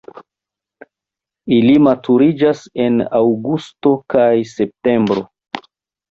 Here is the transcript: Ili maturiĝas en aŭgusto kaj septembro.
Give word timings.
Ili 1.57 1.73
maturiĝas 1.87 2.63
en 2.85 2.97
aŭgusto 3.19 3.91
kaj 4.15 4.31
septembro. 4.53 5.25